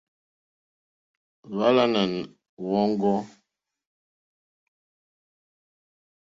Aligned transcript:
Hwáǃánáá 1.53 2.09
wɔ̀ŋɡɔ́. 2.67 3.17